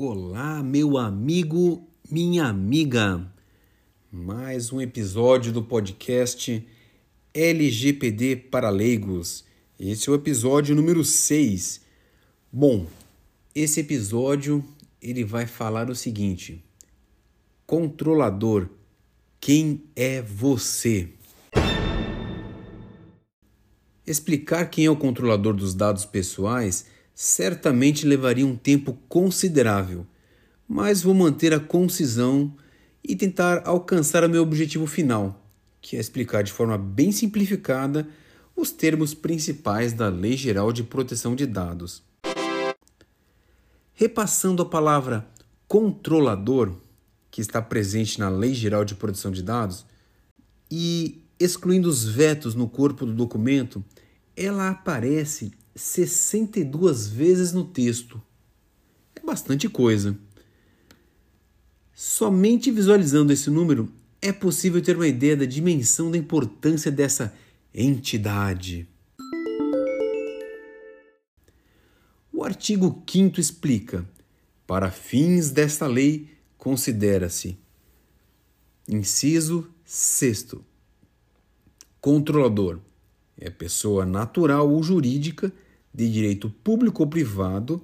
Olá, 0.00 0.62
meu 0.62 0.96
amigo, 0.96 1.84
minha 2.08 2.44
amiga. 2.44 3.28
Mais 4.12 4.72
um 4.72 4.80
episódio 4.80 5.52
do 5.52 5.60
podcast 5.60 6.64
LGPD 7.34 8.36
para 8.36 8.70
leigos. 8.70 9.44
Esse 9.76 10.08
é 10.08 10.12
o 10.12 10.14
episódio 10.14 10.76
número 10.76 11.04
6. 11.04 11.80
Bom, 12.52 12.86
esse 13.52 13.80
episódio 13.80 14.64
ele 15.02 15.24
vai 15.24 15.48
falar 15.48 15.90
o 15.90 15.96
seguinte: 15.96 16.64
Controlador, 17.66 18.68
quem 19.40 19.82
é 19.96 20.22
você? 20.22 21.08
Explicar 24.06 24.70
quem 24.70 24.84
é 24.84 24.90
o 24.90 24.96
controlador 24.96 25.54
dos 25.54 25.74
dados 25.74 26.04
pessoais 26.04 26.86
certamente 27.20 28.06
levaria 28.06 28.46
um 28.46 28.54
tempo 28.54 28.96
considerável, 29.08 30.06
mas 30.68 31.02
vou 31.02 31.12
manter 31.12 31.52
a 31.52 31.58
concisão 31.58 32.54
e 33.02 33.16
tentar 33.16 33.66
alcançar 33.66 34.22
o 34.22 34.28
meu 34.28 34.40
objetivo 34.40 34.86
final, 34.86 35.44
que 35.80 35.96
é 35.96 35.98
explicar 35.98 36.44
de 36.44 36.52
forma 36.52 36.78
bem 36.78 37.10
simplificada 37.10 38.06
os 38.54 38.70
termos 38.70 39.14
principais 39.14 39.92
da 39.92 40.08
Lei 40.08 40.36
Geral 40.36 40.72
de 40.72 40.84
Proteção 40.84 41.34
de 41.34 41.44
Dados. 41.44 42.04
Repassando 43.94 44.62
a 44.62 44.66
palavra 44.66 45.26
controlador, 45.66 46.72
que 47.32 47.40
está 47.40 47.60
presente 47.60 48.20
na 48.20 48.28
Lei 48.28 48.54
Geral 48.54 48.84
de 48.84 48.94
Proteção 48.94 49.32
de 49.32 49.42
Dados, 49.42 49.84
e 50.70 51.24
excluindo 51.40 51.88
os 51.88 52.04
vetos 52.04 52.54
no 52.54 52.68
corpo 52.68 53.04
do 53.04 53.12
documento, 53.12 53.84
ela 54.36 54.68
aparece 54.68 55.50
62 55.78 57.08
vezes 57.08 57.52
no 57.52 57.64
texto. 57.64 58.20
É 59.14 59.20
bastante 59.24 59.68
coisa. 59.68 60.18
Somente 61.94 62.70
visualizando 62.70 63.32
esse 63.32 63.48
número 63.48 63.92
é 64.20 64.32
possível 64.32 64.82
ter 64.82 64.96
uma 64.96 65.06
ideia 65.06 65.36
da 65.36 65.44
dimensão 65.44 66.10
da 66.10 66.18
importância 66.18 66.90
dessa 66.90 67.34
entidade. 67.72 68.88
O 72.32 72.44
artigo 72.44 73.02
5 73.08 73.40
explica: 73.40 74.08
para 74.66 74.90
fins 74.90 75.50
desta 75.50 75.86
lei, 75.86 76.30
considera-se. 76.56 77.56
Inciso 78.88 79.68
6. 79.84 80.56
Controlador 82.00 82.80
é 83.36 83.50
pessoa 83.50 84.04
natural 84.04 84.70
ou 84.70 84.82
jurídica 84.82 85.52
de 85.94 86.10
direito 86.10 86.50
público 86.50 87.02
ou 87.02 87.08
privado 87.08 87.82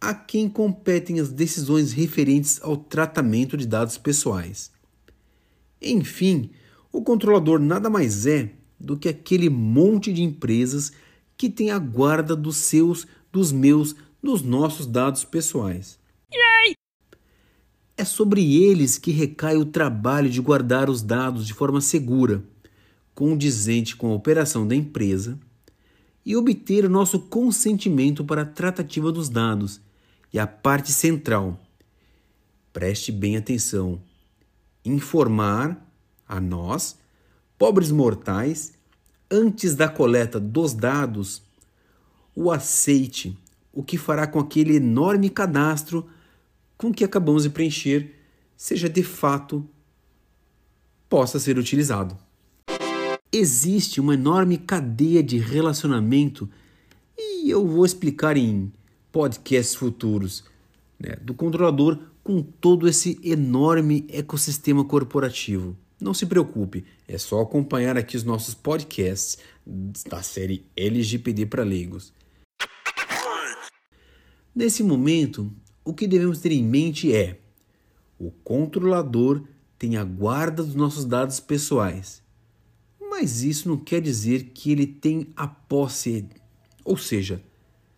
a 0.00 0.14
quem 0.14 0.48
competem 0.48 1.18
as 1.18 1.30
decisões 1.30 1.92
referentes 1.92 2.60
ao 2.62 2.76
tratamento 2.76 3.56
de 3.56 3.66
dados 3.66 3.96
pessoais. 3.96 4.70
Enfim, 5.80 6.50
o 6.92 7.02
controlador 7.02 7.58
nada 7.58 7.88
mais 7.88 8.26
é 8.26 8.50
do 8.78 8.96
que 8.96 9.08
aquele 9.08 9.48
monte 9.48 10.12
de 10.12 10.22
empresas 10.22 10.92
que 11.36 11.48
tem 11.48 11.70
a 11.70 11.78
guarda 11.78 12.36
dos 12.36 12.56
seus, 12.56 13.06
dos 13.32 13.50
meus, 13.50 13.96
dos 14.22 14.42
nossos 14.42 14.86
dados 14.86 15.24
pessoais. 15.24 15.98
Yay! 16.32 16.74
É 17.96 18.04
sobre 18.04 18.62
eles 18.62 18.98
que 18.98 19.10
recai 19.10 19.56
o 19.56 19.64
trabalho 19.64 20.28
de 20.28 20.40
guardar 20.40 20.90
os 20.90 21.00
dados 21.02 21.46
de 21.46 21.54
forma 21.54 21.80
segura 21.80 22.44
condizente 23.14 23.94
com 23.94 24.10
a 24.10 24.14
operação 24.14 24.66
da 24.66 24.74
empresa 24.74 25.38
e 26.24 26.36
obter 26.36 26.84
o 26.84 26.88
nosso 26.88 27.18
consentimento 27.18 28.24
para 28.24 28.42
a 28.42 28.46
tratativa 28.46 29.12
dos 29.12 29.28
dados 29.28 29.80
e 30.32 30.38
a 30.38 30.46
parte 30.46 30.90
central. 30.90 31.60
Preste 32.72 33.12
bem 33.12 33.36
atenção. 33.36 34.00
Informar 34.84 35.80
a 36.26 36.40
nós, 36.40 36.96
pobres 37.58 37.90
mortais, 37.90 38.72
antes 39.30 39.74
da 39.74 39.88
coleta 39.88 40.40
dos 40.40 40.72
dados, 40.72 41.42
o 42.34 42.50
aceite, 42.50 43.36
o 43.72 43.82
que 43.82 43.98
fará 43.98 44.26
com 44.26 44.40
aquele 44.40 44.76
enorme 44.76 45.28
cadastro 45.28 46.08
com 46.76 46.92
que 46.92 47.04
acabamos 47.04 47.44
de 47.44 47.50
preencher 47.50 48.20
seja 48.56 48.88
de 48.88 49.02
fato 49.02 49.68
possa 51.08 51.38
ser 51.38 51.58
utilizado 51.58 52.16
existe 53.36 54.00
uma 54.00 54.14
enorme 54.14 54.56
cadeia 54.56 55.22
de 55.22 55.38
relacionamento 55.38 56.48
e 57.18 57.50
eu 57.50 57.66
vou 57.66 57.84
explicar 57.84 58.36
em 58.36 58.72
podcasts 59.10 59.74
futuros 59.74 60.44
né, 60.98 61.16
do 61.20 61.34
controlador 61.34 61.98
com 62.22 62.40
todo 62.40 62.88
esse 62.88 63.18
enorme 63.24 64.06
ecossistema 64.08 64.84
corporativo. 64.84 65.76
Não 66.00 66.14
se 66.14 66.26
preocupe, 66.26 66.84
é 67.08 67.18
só 67.18 67.40
acompanhar 67.40 67.96
aqui 67.96 68.16
os 68.16 68.22
nossos 68.22 68.54
podcasts 68.54 69.38
da 70.08 70.22
série 70.22 70.64
LGPD 70.76 71.46
para 71.46 71.64
leigos. 71.64 72.12
Nesse 74.54 74.82
momento, 74.84 75.52
o 75.84 75.92
que 75.92 76.06
devemos 76.06 76.38
ter 76.38 76.52
em 76.52 76.62
mente 76.62 77.12
é: 77.12 77.40
o 78.18 78.30
controlador 78.30 79.42
tem 79.76 79.96
a 79.96 80.04
guarda 80.04 80.62
dos 80.62 80.74
nossos 80.74 81.04
dados 81.04 81.40
pessoais 81.40 82.23
mas 83.16 83.44
isso 83.44 83.68
não 83.68 83.76
quer 83.76 84.00
dizer 84.00 84.50
que 84.52 84.72
ele 84.72 84.88
tem 84.88 85.28
a 85.36 85.46
posse, 85.46 86.26
ou 86.84 86.96
seja, 86.96 87.40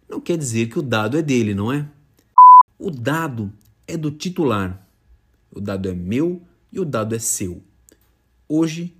não 0.07 0.21
quer 0.21 0.37
dizer 0.37 0.69
que 0.69 0.79
o 0.79 0.83
dado 0.83 1.17
é 1.17 1.23
dele, 1.23 1.55
não 1.55 1.73
é? 1.73 1.89
O 2.79 2.91
dado 2.91 3.51
é 3.89 3.97
do 3.97 4.11
titular. 4.11 4.87
O 5.51 5.59
dado 5.59 5.89
é 5.89 5.95
meu 5.95 6.43
e 6.71 6.79
o 6.79 6.85
dado 6.85 7.15
é 7.15 7.19
seu. 7.19 7.63
Hoje, 8.47 8.95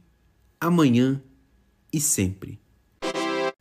amanhã 0.59 1.23
e 1.93 2.01
sempre. 2.01 2.59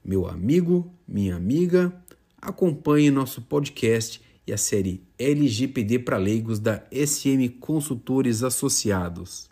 Meu 0.02 0.26
amigo, 0.26 0.90
minha 1.06 1.36
amiga, 1.36 1.94
acompanhe 2.42 3.12
nosso 3.12 3.42
podcast 3.42 4.22
e 4.48 4.54
a 4.54 4.58
série 4.58 5.04
LGPD 5.20 6.00
para 6.00 6.16
leigos 6.16 6.60
da 6.60 6.86
SM 6.90 7.50
Consultores 7.60 8.44
Associados. 8.44 9.50